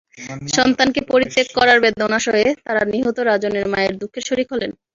[0.55, 4.71] সন্তানকে পরিত্যাগ করার বেদনা সয়ে তাঁরা নিহত রাজনের মায়ের দুঃখের শরিক হলেন।